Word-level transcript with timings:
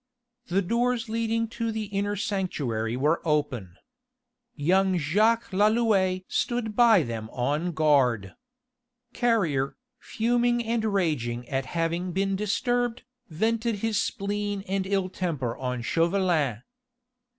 The 0.47 0.63
doors 0.63 1.09
leading 1.09 1.47
to 1.49 1.71
the 1.71 1.83
inner 1.83 2.15
sanctuary 2.15 2.97
were 2.97 3.21
open. 3.23 3.75
Young 4.55 4.97
Jacques 4.97 5.51
Lalouët 5.51 6.23
stood 6.27 6.75
by 6.75 7.03
them 7.03 7.29
on 7.31 7.71
guard. 7.71 8.33
Carrier, 9.13 9.77
fuming 9.99 10.63
and 10.65 10.83
raging 10.85 11.47
at 11.49 11.67
having 11.77 12.13
been 12.13 12.35
disturbed, 12.35 13.03
vented 13.29 13.75
his 13.85 14.01
spleen 14.01 14.63
and 14.67 14.87
ill 14.87 15.07
temper 15.07 15.55
on 15.55 15.83
Chauvelin. 15.83 16.63